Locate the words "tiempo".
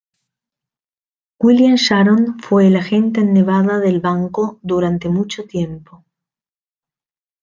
5.45-6.03